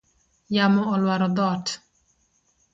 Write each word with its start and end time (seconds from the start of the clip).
Yamo 0.55 0.81
oluaro 0.93 1.27
dhot 1.41 1.67